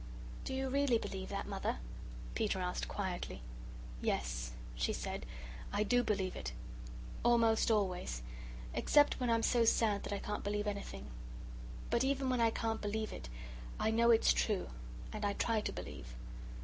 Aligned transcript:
"Do 0.45 0.55
you 0.55 0.67
really 0.67 0.97
believe 0.97 1.29
that, 1.29 1.45
Mother?" 1.45 1.77
Peter 2.33 2.59
asked 2.59 2.87
quietly. 2.87 3.43
"Yes," 4.01 4.53
she 4.73 4.93
said, 4.93 5.27
"I 5.71 5.83
do 5.83 6.01
believe 6.01 6.35
it 6.35 6.53
almost 7.21 7.69
always 7.69 8.23
except 8.73 9.19
when 9.19 9.29
I'm 9.29 9.43
so 9.43 9.63
sad 9.63 10.01
that 10.01 10.11
I 10.13 10.17
can't 10.17 10.43
believe 10.43 10.65
anything. 10.65 11.05
But 11.91 12.03
even 12.03 12.31
when 12.31 12.41
I 12.41 12.49
can't 12.49 12.81
believe 12.81 13.13
it, 13.13 13.29
I 13.79 13.91
know 13.91 14.09
it's 14.09 14.33
true 14.33 14.71
and 15.13 15.23
I 15.23 15.33
try 15.33 15.61
to 15.61 15.71
believe. 15.71 16.15